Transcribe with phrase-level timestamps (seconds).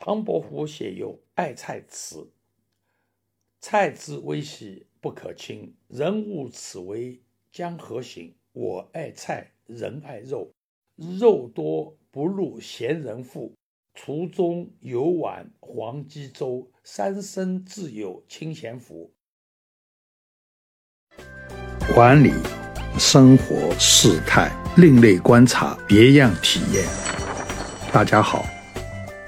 [0.00, 2.18] 唐伯虎写有《爱菜词》
[3.60, 7.20] ：“菜之微细不可轻，人物此为
[7.50, 8.32] 江河行。
[8.52, 10.52] 我爱菜，人爱肉，
[11.18, 13.52] 肉多不入闲人腹。
[13.92, 19.12] 厨中有碗黄鸡粥，三生自有清闲福。”
[21.92, 22.30] 管理
[22.96, 26.86] 生活事态，另类观察，别样体验。
[27.92, 28.44] 大家好。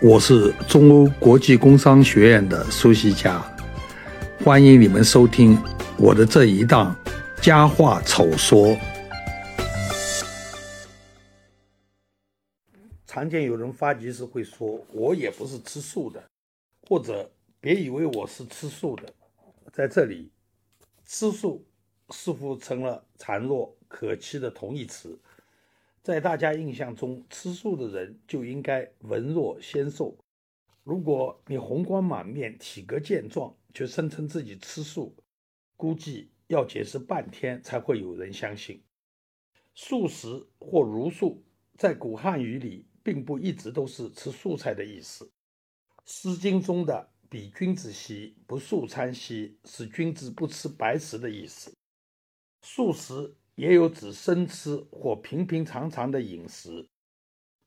[0.02, 3.38] 我是中欧国际工商学院的苏西佳，
[4.42, 5.58] 欢迎你们收听
[5.98, 6.96] 我的这一档
[7.44, 8.68] 《佳话丑说》。
[13.06, 16.24] 常见有人发急时会说：“我也不是吃素的，
[16.88, 19.02] 或者别以为我是吃素的。”
[19.70, 20.32] 在这里
[21.04, 21.62] ，“吃素”
[22.08, 25.18] 似乎成了孱弱可欺的同义词。
[26.02, 30.16] 在大家印象中，吃素的人就应该文弱纤瘦。
[30.82, 35.14] 如果你红光满面、体格健壮，却声称自己吃素，
[35.76, 38.82] 估计要解释半天才会有人相信。
[39.74, 40.26] 素食
[40.58, 41.44] 或茹素，
[41.76, 45.26] 在古汉语里并不一直都是吃素菜的意思。
[46.06, 51.70] 《诗经》中的“比君子兮不素餐兮”是君子不吃白食的意思。
[52.62, 53.36] 素食。
[53.60, 56.88] 也有指生吃或平平常常的饮食。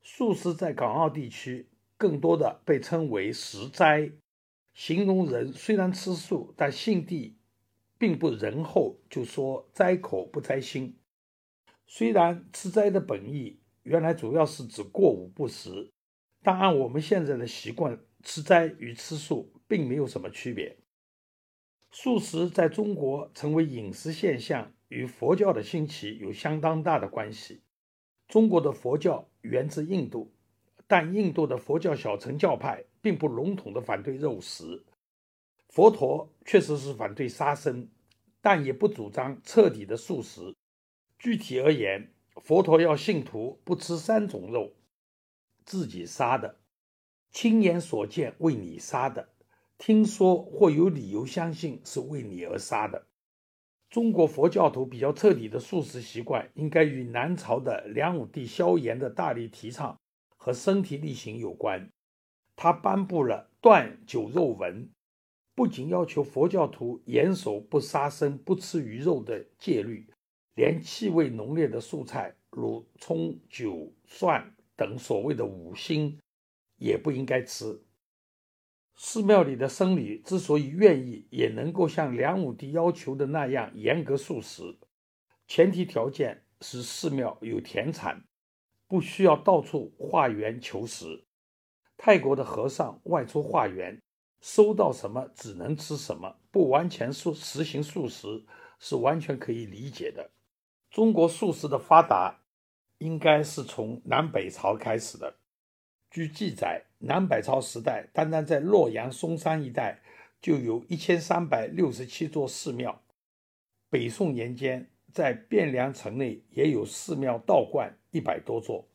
[0.02, 4.12] 素食在港澳地区更多的被称为食斋，
[4.74, 7.38] 形容人虽然吃素，但性地
[8.00, 10.98] 并不仁厚，就说斋口不斋心。
[11.86, 15.92] 虽然吃斋的本意原来主要是指过午不食，
[16.42, 20.76] 但按我们现在的习惯，吃斋与吃素并没有什么区别。
[21.92, 24.74] 素食在中国成为饮食现象。
[24.94, 27.64] 与佛教的兴起有相当大的关系。
[28.28, 30.32] 中国的佛教源自印度，
[30.88, 34.86] 但印度的佛教小乘教派并不笼统的反对肉食。
[35.70, 37.90] 佛陀确实是反对杀生，
[38.40, 40.56] 但也不主张彻底的素食。
[41.18, 44.76] 具体而言，佛陀要信徒不吃三种肉：
[45.66, 46.60] 自己杀的、
[47.32, 49.30] 亲眼所见为你杀的、
[49.80, 53.08] 听说或有理由相信是为你而杀的。
[53.94, 59.96] 中国佛教徒比较彻底的素食习惯，应该与南朝的梁武帝萧衍的大力提倡
[60.36, 61.88] 和身体力行有关。
[62.56, 64.90] 他颁布了断酒肉文，
[65.54, 70.12] 不仅要求佛教徒严守不杀生、不吃鱼肉的戒律，
[70.56, 76.18] 连气味浓烈的素菜如葱、酒、蒜等所谓的五辛
[76.78, 77.80] 也不应该吃。
[78.96, 84.78] 寺庙里的僧侣之所以愿意也能够像梁武帝要求的那样严格素食，
[85.48, 88.24] 前提条件是寺庙有田产，
[88.88, 91.26] 不需要到处化缘求食。
[91.98, 94.02] 泰国的和尚外出化缘，
[94.42, 98.46] 收到什么只能吃什么，不完全素实行素食
[98.80, 100.32] 是完全可以理解的。
[100.92, 102.42] 中国素食的发达，
[103.00, 105.36] 应该是从南北朝开始的。
[106.12, 110.02] 据记载，南北朝时代，单单在洛阳嵩山一带
[110.42, 113.04] 就有一千三百六十七座寺庙。
[113.90, 118.88] 北宋年间，在汴梁城内也有寺庙道观一百多座。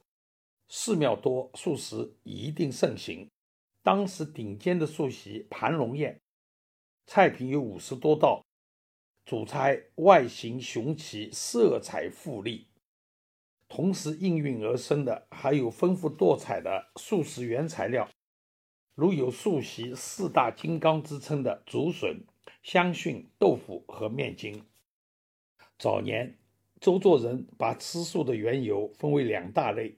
[0.71, 3.29] 寺庙多，素食一定盛行。
[3.83, 6.19] 当时顶尖的素席盘龙宴，
[7.07, 8.43] 菜品有五十多道，
[9.27, 12.68] 主菜外形雄奇，色彩富丽。
[13.69, 18.09] 同时应运而生的还有丰富多彩的素食原材料，
[18.95, 22.25] 如有素席四大金刚之称的竹笋、
[22.63, 24.63] 香蕈、豆腐和面筋。
[25.79, 26.39] 早年
[26.81, 29.97] 周作人把吃素的缘由分为两大类：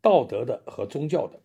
[0.00, 1.40] 道德的和宗教的。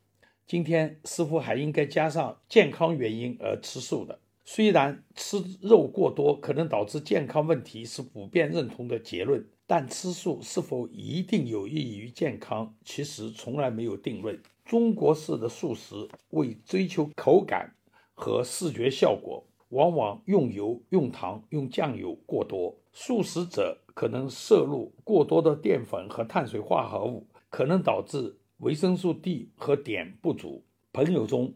[0.45, 4.19] 今天似乎还应该加上健康原因而吃素的。
[4.45, 9.50] 虽然吃肉过多可能导致健康问题，是普遍认同的结论。
[9.66, 14.39] 但吃素是否一定有益于健康，其实从来没有定论。
[14.65, 17.74] 中国式的素食为追求口感
[18.13, 22.75] 和视觉效果，往往用油、用糖、用酱油过多。
[22.92, 30.63] 素食者可能摄入过多的淀粉和碳水化合物，可能导致维生素 D 和碘不足。
[30.92, 31.54] 朋友中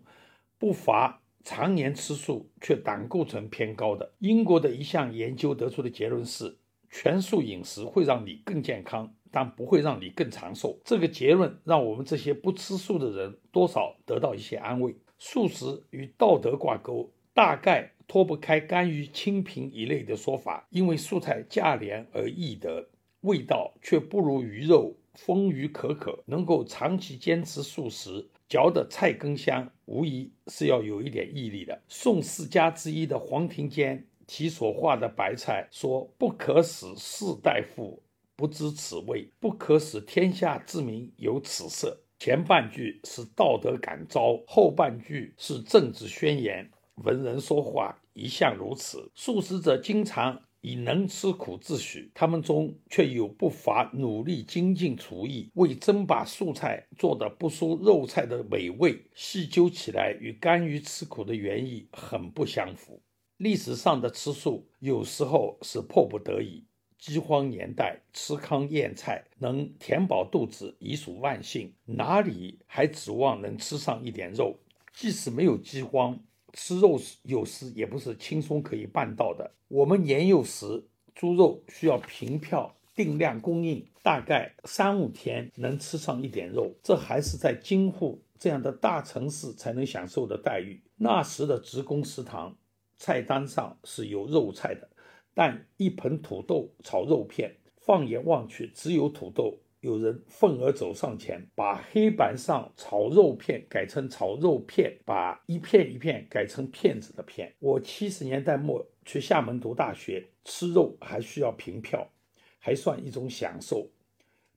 [0.58, 4.14] 不乏常年吃素却胆固醇偏高的。
[4.20, 6.58] 英国的一项研究得出的结论是。
[6.90, 10.80] 全素饮食会让你更健康，但不会让你更长寿。
[10.84, 14.96] 这个结论让我们这些不吃素的人多少得到一些安慰。
[15.20, 20.68] 素食与道德挂钩，大概脱不开甘于清贫一类的说法。
[20.70, 22.88] 因为素菜价廉而易得，
[23.22, 31.82] 味道却不如鱼肉丰腴可口，能够长期坚持素食，嚼的菜根香，无疑是要有一点毅力的。
[31.88, 38.04] 宋四家之一的黄庭坚题所画的白菜说：“不可使士大夫
[38.36, 46.70] 不知此味，不可使天下之民有此色。”前半句是道德感召，后半句是政治宣言。
[46.96, 50.44] 文人说话一向如此，素食者经常。
[50.62, 59.00] 以能吃苦自诩，他们中却有不乏努力精进厨艺，为真把素菜做得不输肉菜的美味。
[59.14, 63.00] 细究起来，与甘于吃苦的原意很不相符。
[63.38, 66.66] 历史上的吃素，有时候是迫不得已。
[66.98, 74.58] 饥荒年代吃糠咽菜，能填饱肚子已属万幸，哪里还指望能吃上一点肉？
[74.92, 76.20] 即使没有饥荒。
[76.54, 79.52] 吃肉有时也不是轻松可以办到的。
[79.68, 90.82] 我们年幼时，猪肉需要凭票定量供应，大概三五天能吃上一点肉，这还是在京沪这样的大城市才能享受的待遇。
[90.96, 92.58] 那时的职工食堂
[92.98, 94.90] 菜单上是有肉菜的，
[95.34, 99.60] 但一盆土豆炒肉片，放眼望去只有土豆。
[99.82, 107.54] 有人愤而走上前，把黑板上炒肉片改成炒肉片，把一片一片改成片子的片。
[107.60, 112.10] 我七十年代末去厦门读大学，吃肉还需要凭票，
[112.58, 113.88] 还算一种享受。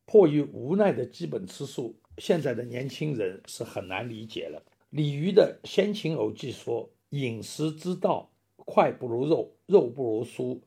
[0.07, 4.65] 迫于无奈的基本吃素，现在的年轻人是很难理解了。
[4.89, 8.30] 李渔的《先秦偶记》说：“饮食之道，
[8.71, 10.61] 快不如肉，肉不如蔬，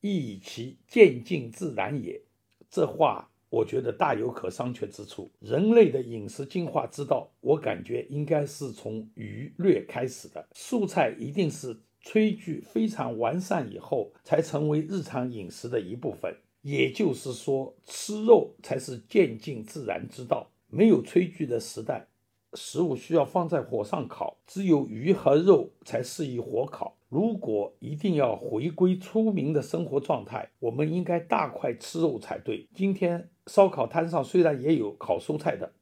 [0.00, 2.22] 亦以其渐进自然也。”
[2.70, 3.28] 这话。
[3.50, 5.30] 我觉得大有可商榷之处。
[5.40, 10.46] 人类的饮食进化之道，我感觉应该是从鱼略开始的。
[10.52, 11.74] 素菜一定是
[12.04, 16.36] 炊具非常完善以后，才成为日常饮食的一部分。
[16.60, 20.50] 也就是说，吃肉才是渐进自然之道。
[20.66, 22.06] 没有炊具的时代，
[22.52, 26.97] 食物需要放在火上烤，只有鱼和肉才适宜火烤。
[27.08, 32.68] 如果一定要回归出名的生活状态，我们应该大块吃肉才对。
[32.74, 35.72] 今天烧烤摊上虽然也有烤蔬菜的，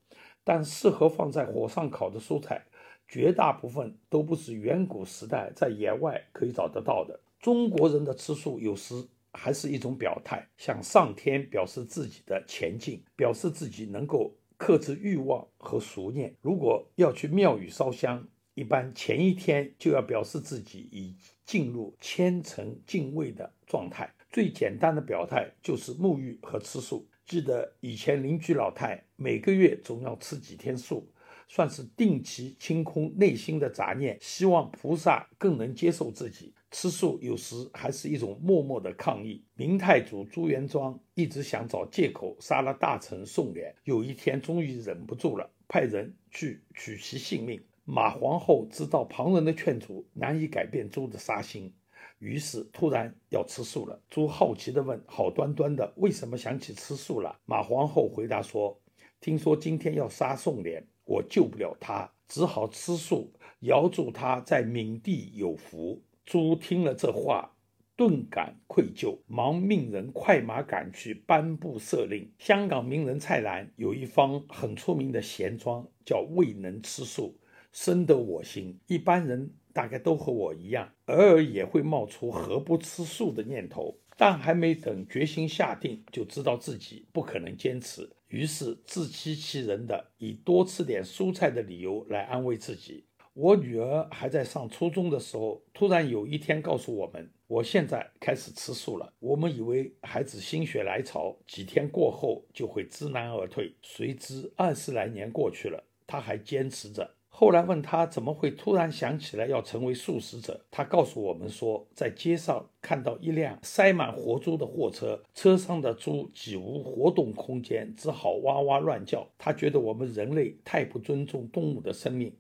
[0.45, 2.65] 但适合放在火上烤的蔬菜，
[3.09, 7.19] 绝大部分都不是远古时代在野外可以找得到的。
[7.41, 8.95] 中国人的吃素有时
[9.33, 16.35] 还是一种表态，向上天表示自己的前进，表示自己能够克制欲望和俗念。
[16.41, 18.27] 如果要去庙宇烧香，
[18.57, 21.15] 一般前一天就要表示自己已
[21.45, 24.11] 进入虔诚敬畏的状态。
[24.31, 27.07] 最简单的表态就是沐浴和吃素。
[27.27, 31.07] 记得以前邻居老太每个月总要吃几天素，
[31.47, 36.55] 算是定期清空内心的杂念，希望菩萨更能接受自己。
[36.71, 39.45] 吃素有时还是一种默默的抗议。
[39.55, 47.61] 明太祖朱元璋一直想找借口杀了大臣宋濂，有一天终于忍不住了，派人去取其性命。
[47.89, 51.73] 马皇后知道旁人的劝阻难以改变猪的杀心，
[52.19, 54.03] 于是突然要吃素了。
[54.11, 58.81] 猪好奇地问：“好端端的，为什么想起吃素了？”马皇后回答说
[59.23, 67.55] ：“听说今天要杀宋濂，我救不了他，只好吃素，遥祝他在冥地有福。”猪听了这话，
[67.95, 72.33] 顿感愧疚，忙命人快马赶去颁布赦令。
[72.41, 77.39] 香港名人蔡澜有一方很出名的闲庄，叫“未能吃素”。
[77.77, 93.05] 深得我心，一般人大概都和我一样，偶尔也会冒出何不吃素的念头，但还没等决心下定，就知道自己不可能坚持，于是自欺欺人的以多吃点蔬菜的理由来安慰自己。
[93.35, 99.13] 我女儿还在上初中的时候，突然有一天告诉我们，我现在开始吃素了。
[99.19, 107.16] 我们以为孩子心血来潮，几天过后就会知难而退，谁知二十来年过去了，她还坚持着。
[107.39, 119.29] 后来问他怎么会突然想起来要成为素食者，他告诉我们说，在街上看到一辆塞满活猪的货车，车上的猪几无活动空间，只好哇哇乱叫。
[119.37, 122.35] 他觉得我们人类太不尊重动物的生命，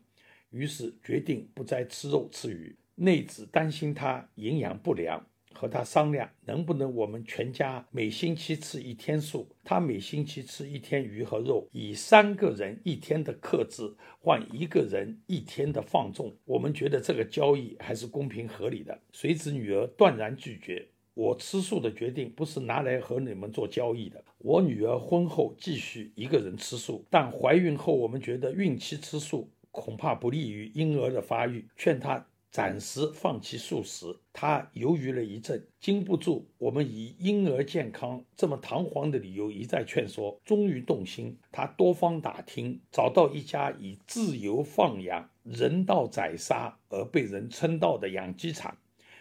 [0.49, 2.75] 于是决定不再吃肉吃鱼。
[2.95, 5.23] 内子担心他营养不良。
[5.57, 16.37] 和他商量，能不能我们全家每星期吃一天素，他每星期吃一天鱼和肉，以三个人一天的克制换一个人一天的放纵。
[16.45, 19.01] 我们觉得这个交易还是公平合理的。
[19.13, 24.23] 谁知女儿断然拒绝，我吃素的决定不是拿来和你们做交易的。
[24.39, 32.27] 我女儿婚后继续一个人吃素，但怀孕后我们觉得孕期吃素恐怕不利于婴儿的发育，劝她。
[32.51, 41.37] 暂时放弃素食，他犹豫了一阵，经不住我们以婴儿健康这么堂皇的理由一再劝说，终于动心。
[41.53, 48.79] 他多方打听，找到一家以自由放养、人道宰杀而被人称道的养鸡场，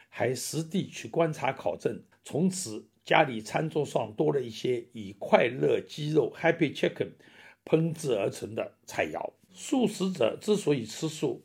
[0.07, 2.01] 还实地去观察考证。
[2.23, 7.11] 从此，家里餐桌上多了一些以快乐鸡肉 （Happy Chicken）
[7.65, 9.33] 烹制而成的菜肴。
[9.51, 11.43] 素食者之所以吃素，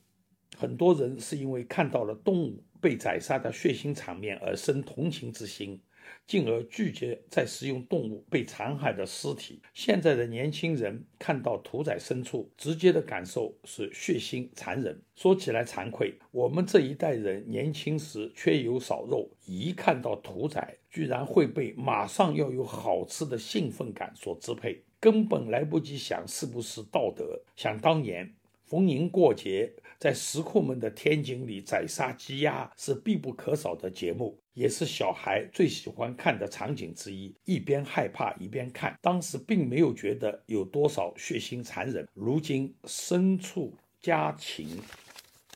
[0.60, 5.80] 很多人是因为看到了动物被宰杀的血腥场面而生同情之心，
[6.26, 9.62] 进而拒绝再食用动物被残害的尸体。
[9.72, 15.00] 现在的年轻人看到屠宰牲畜，直接的感受是血腥残忍。
[15.16, 27.40] 说起来惭愧，我们这一代人年轻时缺油少肉，一看到屠宰，居然会被马上要有好吃的兴奋感所支配，根本来不及想是不是道德。
[27.56, 28.34] 想当年。
[28.70, 37.34] 逢年过节，在石库门的天井里宰杀鸡鸭是必不可少的节目，也是小孩最喜欢看的场景之一。
[37.44, 42.06] 一边害怕一边看，当时并没有觉得有多少血腥残忍。
[42.14, 44.78] 如今牲畜家禽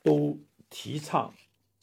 [0.03, 0.37] 都
[0.69, 1.33] 提倡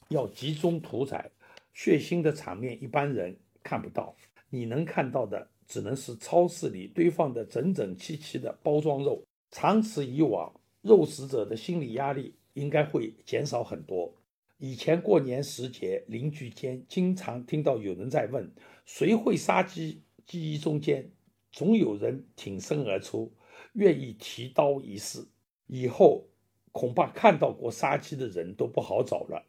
[0.09, 1.31] 要集中屠宰，
[1.73, 3.33] 血腥的场面一般人
[3.63, 4.13] 看不到，
[4.49, 9.23] 你能看到的只能是超市里堆放的整整齐齐的包装肉。
[9.49, 10.51] 长此以往。
[10.81, 14.13] 肉食者的心理压力应该会减少很多。
[14.57, 18.51] 以前过年时节，邻居间经常听到有人在问
[18.85, 21.11] ：“谁会杀鸡？”记忆中间
[21.51, 23.33] 总有人挺身而出，
[23.73, 25.27] 愿意提刀一试。
[25.67, 26.27] 以后
[26.71, 29.43] 恐怕看到过杀鸡的人都不好找了。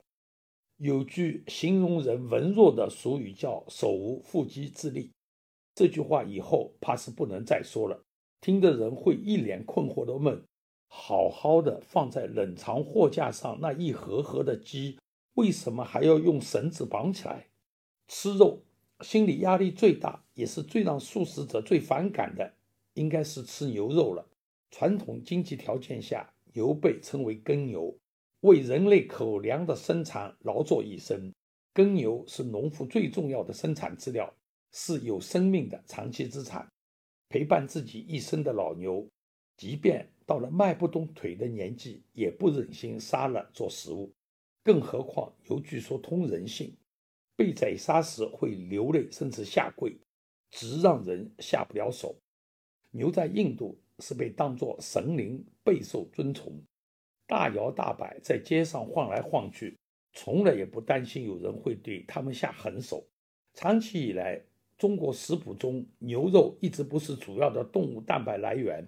[0.79, 5.13] 有句形容人文弱的俗语叫“手无缚鸡之力”，
[5.75, 8.05] 这句话以后怕是不能再说了。
[8.41, 10.43] 听的人会一脸困惑地问。
[10.95, 14.99] 好好的放在冷藏货架上那一盒盒的鸡，
[15.35, 17.49] 为什么还要用绳子绑起来？
[18.09, 18.63] 吃肉，
[19.01, 22.53] 心理压力最大，也是最让素食者最反感的，
[22.93, 24.29] 应该是吃牛肉了。
[24.71, 27.97] 传统经济条件下，牛被称为耕牛，
[28.43, 31.33] 为人类口粮的生产劳作一生。
[31.73, 34.31] 耕牛是农夫最重要的生产资料，
[34.73, 36.69] 是有生命的长期资产，
[37.31, 39.09] 陪伴自己一生的老牛，
[39.57, 40.07] 即便。
[40.33, 44.11] 到了迈不动腿的年纪，也不忍心杀了做食物，
[44.65, 46.75] 更何况牛据说通人性，
[47.37, 49.95] 被宰杀时会流泪甚至下跪，
[50.51, 52.17] 直让人下不了手。
[52.93, 56.59] 牛在印度是被当作神灵，备受尊崇，
[57.27, 59.77] 大摇大摆在街上晃来晃去，
[60.15, 63.07] 从来也不担心有人会对他们下狠手。
[63.53, 64.41] 长期以来，
[64.79, 68.83] 中国食谱中牛肉一直不是主要的动物蛋白来源。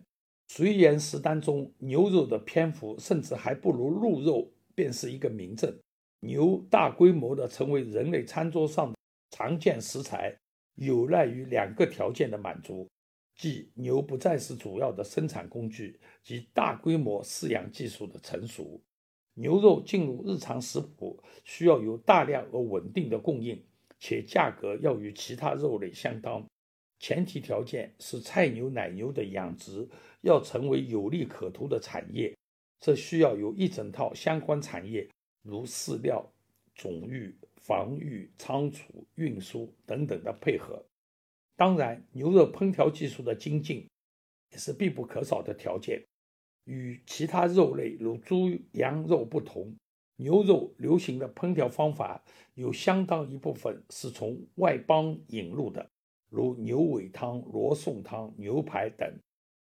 [0.47, 5.77] 随言食单中，牛肉的篇幅甚至还不如鹿肉，便是一个明证。
[6.21, 8.97] 牛大规模的成为人类餐桌上的
[9.31, 10.37] 常见食材，
[10.77, 12.89] 有赖于两个条件的满足：
[13.35, 18.81] 即牛不再是主要的生产工具，及大规模饲养技术的成熟。
[19.35, 23.61] 牛肉进入日常食谱，需要有大量而稳定的供应，
[23.99, 26.47] 且价格要与其他肉类相当。
[27.07, 29.87] 前提条件是菜牛、奶牛的养殖
[30.23, 32.35] 要成为有利可图的产业，
[32.81, 35.07] 这需要有一整套相关产业，
[35.43, 36.27] 如饲料、
[36.75, 40.83] 种育、防御、仓储、运输等等的配合。
[41.57, 43.87] 当然，牛肉烹调技术的精进
[44.53, 46.03] 也是必不可少的条件。
[46.65, 49.77] 与其他肉类如猪、羊肉不同，
[50.17, 55.87] 牛肉流行的烹调方法有相当一部分是从外邦引入的。
[56.29, 59.09] 如牛尾汤、罗宋汤、牛排等，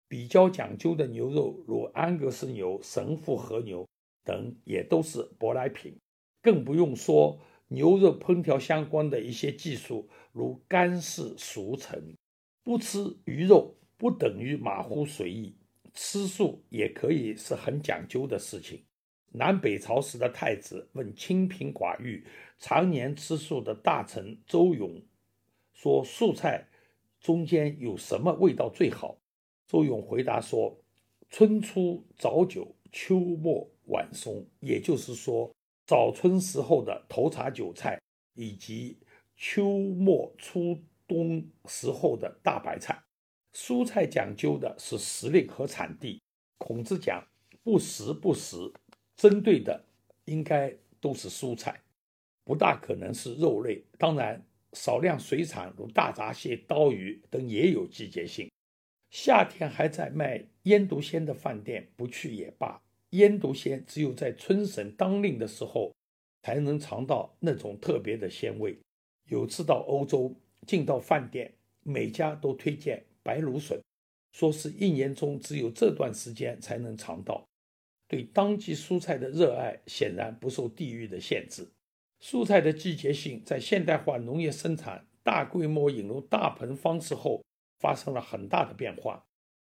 [0.08, 3.88] 比较讲究的牛肉，如安格斯牛、神父和牛
[4.24, 5.98] 等，也都是舶来品。
[6.42, 12.14] 更不用说牛肉烹调相关的一些技术，如干式熟成。
[12.64, 15.56] 不吃鱼肉不等于马虎随意，
[15.94, 18.84] 吃素也可以是很讲究的事情。
[19.32, 22.26] 南北朝时的太子问清贫寡欲、
[22.58, 25.02] 常年吃素的大臣周永。
[25.76, 26.66] 说素菜
[27.20, 29.18] 中间有什么味道最好？
[29.68, 30.80] 周勇回答说：
[31.30, 34.48] 春初早酒，秋末晚松。
[34.62, 35.54] 也就是说，
[35.86, 38.02] 早春时候的头茬韭菜，
[38.36, 38.98] 以及
[39.36, 43.04] 秋末初冬时候的大白菜。
[43.54, 46.22] 蔬菜讲究的是时令和产地。
[46.58, 47.22] 孔子讲
[47.64, 48.56] 不时不食，
[49.18, 49.84] 针对的
[50.24, 51.82] 应该都是蔬菜，
[52.46, 53.84] 不大可能是肉类。
[53.98, 54.42] 当然。
[54.76, 58.48] 少量水产如大闸蟹、刀鱼等也有季节性。
[59.10, 62.80] 夏天还在卖腌笃鲜的饭店不去也罢。
[63.12, 65.96] 腌笃鲜只有在春笋当令的时候
[66.44, 68.78] 才能尝到那种特别的鲜味。
[69.30, 70.36] 有次到欧洲，
[70.68, 73.80] 进到饭店，每家都推荐白芦笋，
[74.34, 77.48] 说是一年中只有这段时间才能尝到。
[78.08, 81.68] 对当季蔬菜的热爱显然不受地域的限制。
[82.22, 87.44] 蔬菜的季节性在现代化农业生产大规模引入大棚方式后
[87.80, 89.26] 发生了很大的变化，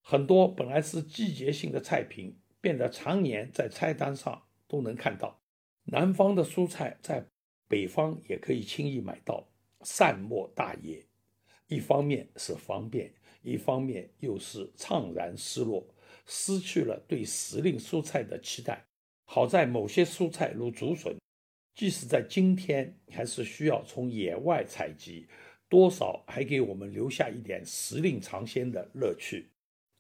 [0.02, 5.42] 很多本来是季节性的菜品变得常年在菜单上都能看到。
[5.86, 7.26] 南方的蔬菜在
[7.68, 9.48] 北方也可以轻易买到，
[9.82, 11.04] 善莫大焉。
[11.68, 15.88] 一方面是方便，一方面又是怅然失落，
[16.28, 18.86] 失去了对时令蔬菜的期待。
[19.26, 21.16] 好在某些蔬菜如竹笋，
[21.76, 25.28] 即使在今天还是需要从野外采集，
[25.70, 29.50] 多少还给我们留下一点时令尝鲜的乐趣。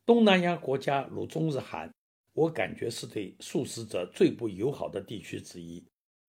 [0.05, 1.89] 东南亚国家如中日韩。
[2.33, 5.81] 我感觉是对素食者最不友好的地区之一。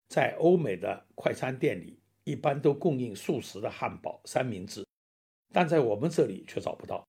[0.07, 4.85] 在欧美的快餐店里，一般都供应素食的汉堡、三明治，
[5.51, 7.05] 但在我们这里却找不到。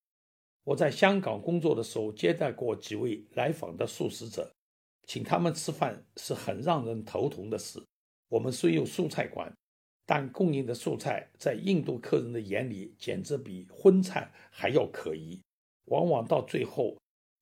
[0.64, 4.52] 我在香港工作的时候，接待过几位来访的素食者，
[5.06, 7.80] 请他们吃饭是很让人头疼的事。
[8.28, 9.52] 我们虽有素菜馆，
[10.04, 15.40] 但供应的素菜在印度客人的眼里，简直比荤菜还要可疑，
[15.86, 16.96] 往往到最后。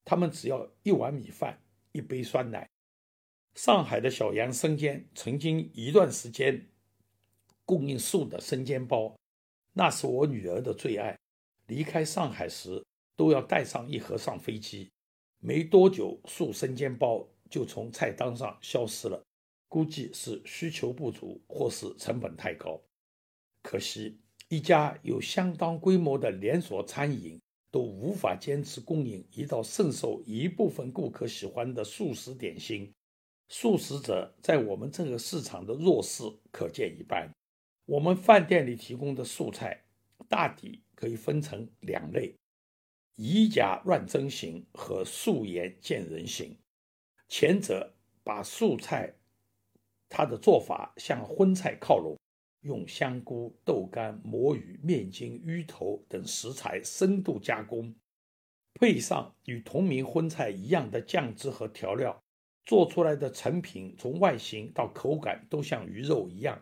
[0.05, 1.61] 他们只要一碗米饭，
[1.93, 2.69] 一杯酸奶。
[3.55, 6.69] 上海的小杨生煎曾经一段时间
[7.65, 9.17] 供应素的生煎包，
[9.73, 11.19] 那是我女儿的最爱。
[11.67, 12.85] 离开上海时
[13.17, 14.89] 都要带上一盒上飞机。
[15.41, 19.21] 没多久，素生煎包就从菜单上消失了，
[19.69, 22.81] 估计是需求不足，或是成本太高。
[23.63, 24.19] 可惜，
[24.49, 27.41] 一家有相当规模的连锁餐饮。
[27.69, 32.91] 都无法坚持供应一道甚受一部分顾客喜欢的素食点心，
[33.49, 37.31] 素食者在我们这个市场的弱势可见一斑。
[37.85, 39.85] 我们饭店里提供的素菜
[40.27, 42.35] 大抵可以分成两类：
[43.17, 46.57] 以假乱真型和素颜见人型。
[47.29, 49.13] 前者把素菜
[50.09, 52.17] 它的做法向荤菜靠拢。
[52.63, 57.95] 用香菇、豆干、魔芋、面筋、芋头等食材深度加工，
[58.75, 62.21] 配上与同名荤菜一样的酱汁和调料，
[62.65, 66.61] 做出来的成品从外形到口感都像鱼肉一样，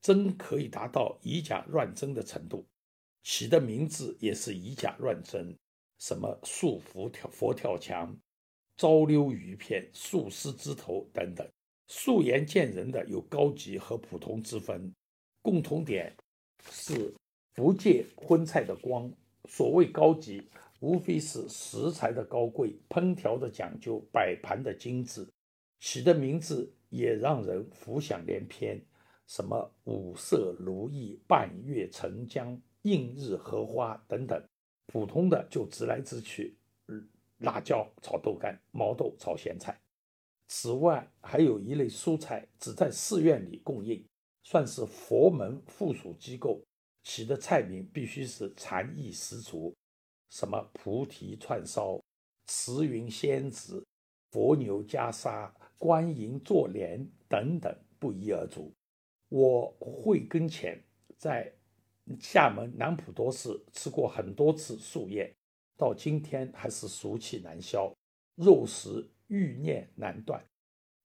[0.00, 2.64] 真可以达到以假乱真的程度。
[3.24, 5.58] 起的名字也是以假乱真，
[5.98, 8.16] 什么素佛跳佛跳墙、
[8.76, 11.50] 糟溜鱼片、素狮子头等等，
[11.92, 14.94] 素颜见人的有高级和普通之分。
[15.42, 16.14] 共同点
[16.70, 17.12] 是
[17.52, 19.12] 不借荤菜的光。
[19.48, 20.48] 所谓高级，
[20.78, 25.26] 无非是食材的高贵、烹调的讲究、摆盘的精致。
[25.80, 28.80] 起的名字也让人浮想联翩，
[29.26, 34.40] 什么五色如意、半月沉江、映日荷花等等。
[34.86, 36.56] 普通的就直来直去，
[37.38, 39.76] 辣椒炒豆干、毛豆炒咸菜。
[40.52, 44.04] 此外，还有一类蔬菜只在寺院里供应。
[44.42, 46.60] 算是佛门附属机构
[47.04, 49.72] 起的菜名，必须是禅意十足，
[50.30, 52.02] 什么菩提串烧、
[52.46, 53.86] 慈云仙子、
[54.32, 58.72] 佛牛袈裟、观音坐莲等等，不一而足。
[59.28, 60.82] 我会跟前
[61.16, 61.52] 在
[62.18, 65.32] 厦门南普陀寺吃过很多次素宴，
[65.76, 67.94] 到今天还是俗气难消，
[68.34, 70.44] 肉食欲念难断，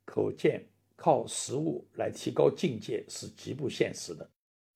[0.03, 0.67] 可见。
[0.97, 4.25] 靠食物来提高境界是极不现实的。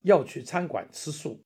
[0.02, 1.40] 要去餐馆吃素，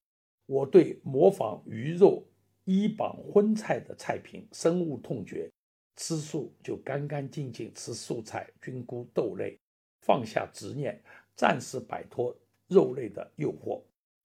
[0.48, 2.26] 我对模仿鱼肉、
[2.66, 5.48] 衣绑荤菜的菜品深恶痛绝。
[5.96, 9.60] 吃素就干干净净吃素菜、菌菇、豆类，
[10.02, 11.00] 放下执念，
[11.36, 12.36] 暂时摆脱
[12.68, 13.80] 肉类的诱惑。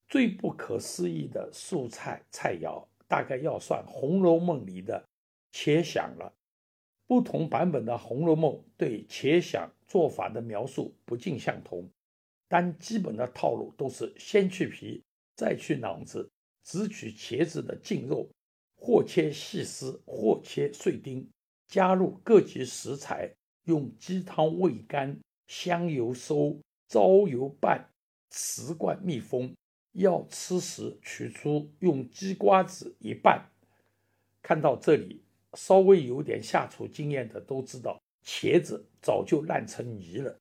[0.08, 5.06] 最不可思议的素菜菜肴，大概要算《红楼梦》里的
[5.52, 6.32] 茄鲞了。
[7.08, 11.88] 不同版本的《红楼梦》对茄鲞做法的描述不尽相同，
[12.46, 15.02] 但基本的套路都是先去皮，
[15.34, 16.30] 再去囊子，
[16.62, 18.28] 只取茄子的净肉，
[18.76, 21.26] 或切细丝，或切碎丁，
[21.66, 27.88] 加入各级食材，用鸡汤煨干，香油收，糟油拌，
[28.28, 29.54] 瓷罐密封。
[29.92, 33.50] 要吃时取出，用鸡瓜子一拌。
[34.42, 35.22] 看到这里。
[35.56, 40.36] 稍微有点下厨经验的都知道，茄子早就烂成泥了。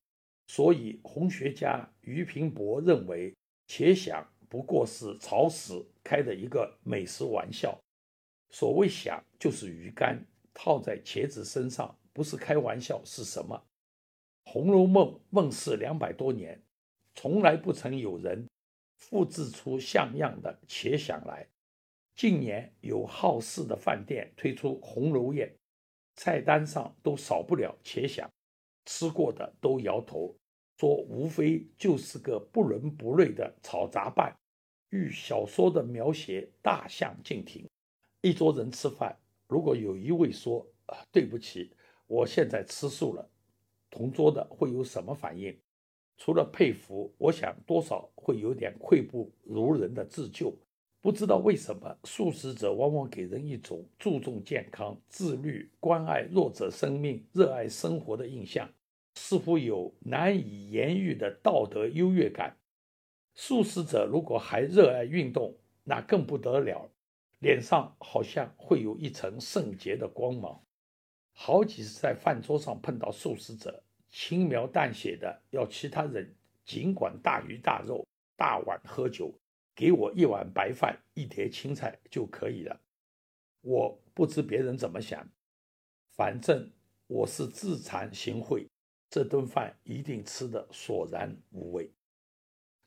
[0.48, 3.34] 所以，红学家俞平伯认为，
[3.68, 7.78] 茄鲞不过是曹史开的一个美食玩笑。
[8.50, 13.62] 所谓鲞，就是鱼干，套在茄子身上，不是开玩笑是什么？
[14.50, 16.64] 《红楼梦》问世两百多年，
[17.14, 18.48] 从来不曾有人
[18.96, 21.46] 复制出像样的茄想来。
[22.18, 25.56] 近年有好事的饭店推出红楼宴，
[26.16, 28.28] 菜单上都少不了茄想，
[28.86, 30.36] 吃过的都摇头，
[30.80, 34.36] 说无非就是个不伦不类的炒杂拌，
[34.90, 37.70] 与小说的描写大相径庭。
[38.22, 39.16] 一桌人吃饭，
[39.48, 41.72] 如果有一位说：“啊，对不起，
[42.08, 43.30] 我现在吃素了。”
[43.92, 45.56] 同桌的会有什么反应？
[46.18, 50.52] 除了佩服，我想多少会有点愧不如人的自救。
[51.00, 58.70] 不知道为什么，素食者往往给人一种注重健康、自律、关爱弱者生命、热爱生活的印象，
[59.16, 62.58] 似乎有难以言喻的道德优越感。
[63.36, 66.90] 素食者如果还热爱运动，那更不得了，
[67.40, 70.60] 脸上好像会有一层圣洁的光芒。
[71.32, 78.06] 好几次在饭桌上碰到素食者，轻描淡写的要其他人尽管大鱼大肉、
[78.36, 79.32] 大碗喝酒。
[79.78, 82.82] 给我一碗白饭，一碟青菜就可以了。
[83.62, 85.30] 我不知别人怎么想，
[86.16, 86.72] 反正
[87.06, 88.68] 我是自惭形秽，
[89.08, 91.88] 这顿饭一定吃得索然无味。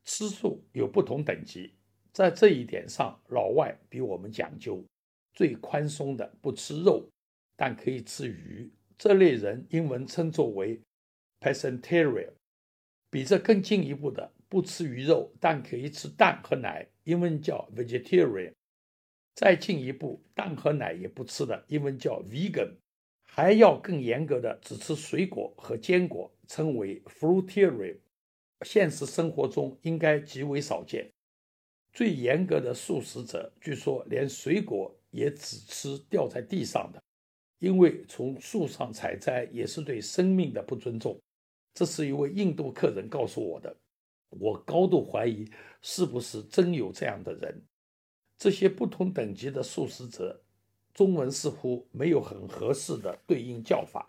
[0.05, 1.73] 吃素有不同等级，
[2.13, 4.85] 在这一点上，老外比我们讲究。
[5.33, 7.09] 最宽松的不吃肉，
[7.55, 10.81] 但可以吃鱼，这类人英文称作为
[11.39, 12.33] pescatarian。
[13.09, 14.33] 比这更进一步的。
[14.51, 18.53] 不吃鱼肉，但可以吃蛋和奶，英文叫 vegetarian。
[19.35, 22.75] 再进一步，蛋和奶也不吃的，英文叫 vegan。
[23.23, 27.97] 还要更严格的，只吃水果和坚果，称为 fruitarian。
[28.63, 31.09] 现实生活中应该极为少见。
[31.93, 37.01] 最严格的素食者，据说连水果也只吃掉在地上的，
[37.61, 41.17] 因为从树上采摘也是对生命的不尊重。
[41.73, 43.75] 这是一位印度客人告诉我的。
[44.31, 45.51] 我高度怀疑
[45.83, 47.63] 是不是真有这样的人。
[48.39, 50.43] 这些不同等级的素食者，
[50.95, 54.07] 中文似乎没有很合适的对应叫法。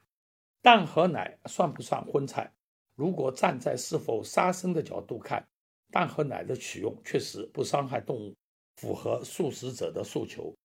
[0.61, 2.53] 蛋和奶算不算荤菜？
[2.95, 5.45] 如果站在是否杀生的角度看，
[5.89, 8.35] 蛋和奶的取用确实不伤害动物，
[8.75, 10.55] 符合素食者的诉求。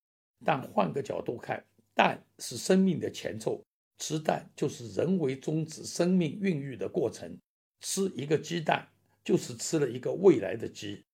[0.44, 1.64] 但换个角度看，
[1.94, 3.64] 蛋是生命的前奏，
[3.98, 7.38] 吃蛋就是人为终止生命孕育的过程。
[7.80, 8.86] 吃一个鸡蛋。
[9.26, 11.04] 就是吃了一个未来的鸡，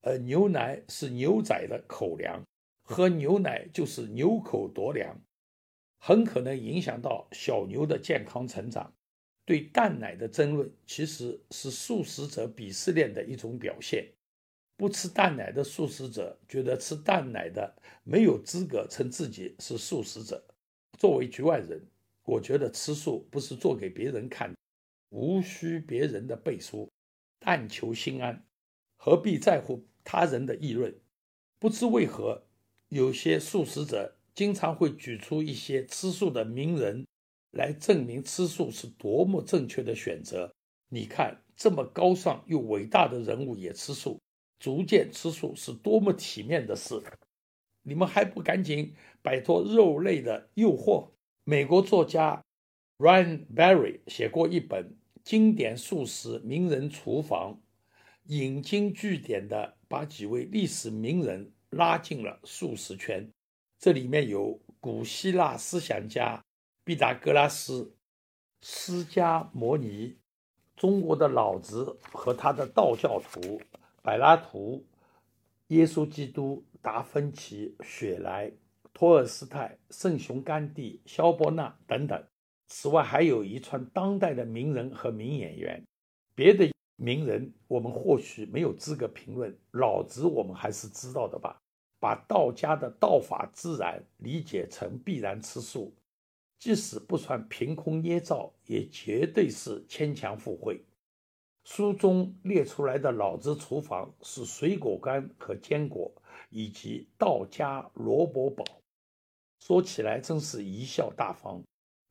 [0.00, 2.42] 而牛奶是牛仔的口粮，
[2.82, 5.20] 喝牛奶就是牛口夺粮，
[5.98, 8.90] 很可能影响到小牛的健康成长。
[9.44, 14.10] 对蛋奶的争论其实是素食者鄙视链的一种表现。
[14.78, 20.42] 不吃蛋奶的素食者觉得吃蛋奶的没有资格称自己是素食者。
[20.98, 21.86] 作为局外人，
[22.24, 24.54] 我觉得吃素不是做给别人看，
[25.10, 26.88] 无需别人的背书。
[27.40, 28.44] 但求心安，
[28.96, 30.94] 何必在乎他人的议论？
[31.58, 32.44] 不知为何，
[32.88, 37.06] 有些素食者经常会举出一些吃素的名人
[37.52, 40.52] 来证明吃素是多么正确的选择。
[40.88, 44.20] 你看，这么高尚又伟大的人物也吃素，
[44.58, 47.02] 逐渐吃素是多么体面的事！
[47.82, 51.10] 你们还不赶紧摆脱肉类的诱惑？
[51.44, 52.42] 美国作家
[52.98, 54.96] Ryan Barry 写过一本。
[55.28, 57.60] 经典素食名人厨房，
[58.28, 63.30] 引经据典的把几位历史名人拉进了素食圈。
[63.78, 66.42] 这里面有古希腊思想家
[66.82, 67.94] 毕达哥拉斯、
[68.62, 70.16] 释迦摩尼、
[70.74, 73.60] 中国的老子和他的道教徒
[74.00, 74.86] 柏拉图、
[75.66, 78.50] 耶稣基督、达芬奇、雪莱、
[78.94, 82.24] 托尔斯泰、圣雄甘地、萧伯纳等等。
[82.68, 85.82] 此外，还有一串当代的名人和名演员。
[86.34, 91.58] 别的名人我们或许没有资格评论，老子我们还是知道的吧？
[91.98, 95.92] 把道家的道法自然理解成必然吃素，
[96.58, 100.84] 即使不算凭空捏造，也绝对是牵强附会。
[101.64, 106.12] 书中列出来的老子厨房是水果干和坚果，
[106.50, 108.64] 以及道家萝卜煲，
[109.58, 111.62] 说起来真是贻笑大方。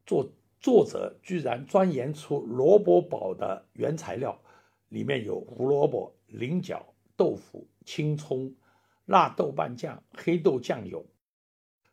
[0.06, 0.30] 做。
[0.68, 4.38] 作者居然钻研出萝卜煲的原材料，
[4.90, 8.54] 里面有胡萝卜、菱角、豆腐、青葱、
[9.06, 11.06] 辣豆瓣酱、黑豆酱油。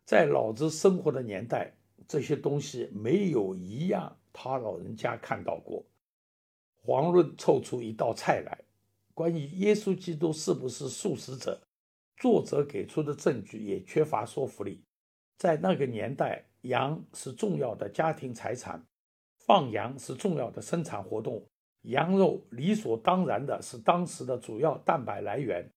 [0.04, 1.72] 在老子生活的年代，
[2.08, 5.86] 这些东西没有一样他老人家看到过。
[6.74, 8.58] 黄润凑出一道菜来。
[9.14, 11.62] 关于耶稣基督是不是素食者，
[12.16, 14.82] 作者给出的证据也缺乏说服力。
[15.38, 16.44] 在那个年代。
[16.64, 18.82] 羊是重要的家庭财产，
[19.38, 21.44] 放羊是重要的生产活动。
[21.82, 25.70] 羊肉理所当然的是当时的主要蛋白来源。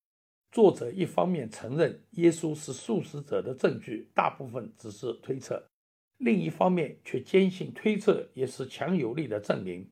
[0.50, 5.62] 作者一方面承认耶稣是素食者的证据大部分只是推测，
[6.20, 9.86] 另一方面却坚信推测也是强有力的证明。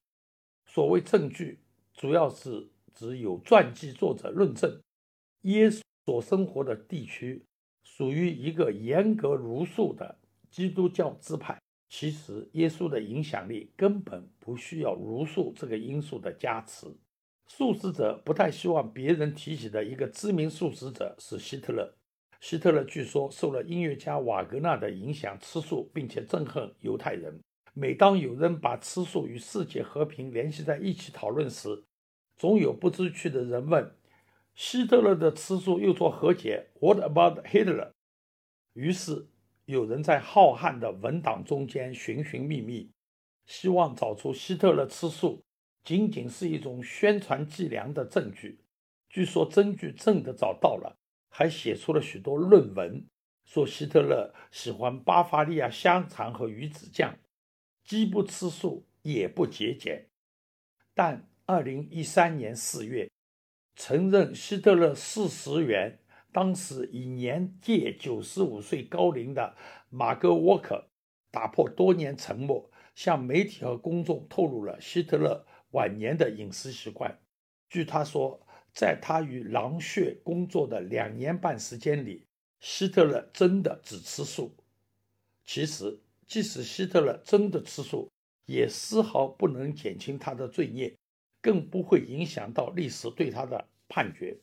[0.66, 1.60] 所谓证据，
[1.94, 4.82] 主要是指有传记作者论证
[5.42, 7.44] 耶稣所生活的地区
[7.84, 10.18] 属于一个严格儒术的
[10.56, 11.62] 基督教支派。
[11.90, 16.88] 其实，耶稣的影响力根本不需要儒术这个因素的加持。
[17.46, 21.94] 素食者不太希望别人提起的一个知名素食者是希特勒。
[22.40, 27.38] 希特勒据说受了音乐家瓦格纳的影响吃素，并且憎恨犹太人。
[27.74, 31.84] 每当有人把吃素与世界和平联系在一起讨论时，
[32.38, 33.94] 总有不知趣的人问：
[34.56, 37.92] 希特勒的吃素又作何解？What about Hitler？
[38.74, 39.28] 于是
[39.66, 42.92] 有人在浩瀚的文档中间寻寻觅觅，
[43.46, 45.44] 希望找出希特勒吃素。
[45.84, 48.60] 仅仅是一种宣传伎俩的证据。
[49.08, 50.98] 据说证据真的找到了，
[51.30, 53.06] 还写出了许多论文，
[53.46, 57.16] 说希特勒喜欢巴伐利亚香肠和鱼子酱，
[57.84, 60.08] 既不吃素也不节俭。
[60.96, 63.08] 但二零一三年四月，
[63.76, 66.00] 承认希特勒四十元，
[66.36, 69.56] 当时已年届九十五岁高龄的
[69.90, 70.90] 马格沃克，
[71.32, 75.46] 打破多年沉默，向媒体和公众透露了希特勒。
[75.72, 77.18] 晚年的饮食习惯，
[77.70, 82.28] 据他说，在他与狼穴工作的两年半时间里，
[82.60, 84.54] 希特勒真的只吃素。
[85.46, 88.12] 其实，即使希特勒真的吃素，
[88.46, 90.94] 也丝毫不能减轻他的罪孽，
[91.42, 94.38] 更不会影响到历史对他的判决。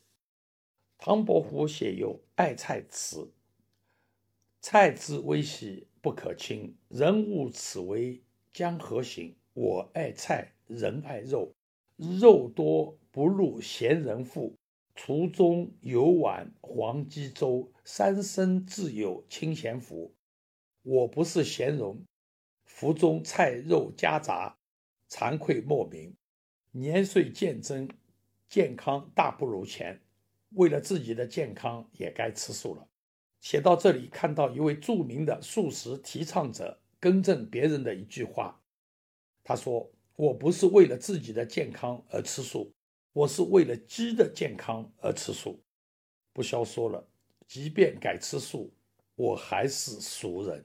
[1.05, 3.23] 唐伯虎写有《爱菜词》
[4.63, 9.35] ：“菜之微细不可轻，人物此为江河行。
[9.53, 11.53] 我爱菜。”人爱肉，
[11.97, 14.55] 肉多不入闲人腹。
[14.95, 20.15] 厨中有碗黄鸡粥，三生自有清闲福。
[20.83, 22.07] 我不是闲人，
[22.65, 24.57] 腹中菜肉夹杂，
[25.11, 26.15] 惭愧莫名。
[26.71, 27.91] 年岁渐增，
[28.49, 30.01] 健康大不如前。
[30.55, 32.89] 为了自己的健康，也该吃素了。
[33.41, 38.61] 写到这里，看到一位著名的素食提倡者更正别人的一句话，
[39.43, 39.91] 他说。
[40.15, 42.71] 我不是为了自己的健康而吃素，
[43.15, 45.59] 我是为了鸡的健康而吃素。
[46.35, 47.09] 不消说了，
[47.49, 48.71] 即便改吃素，
[49.17, 50.65] 我还是俗人。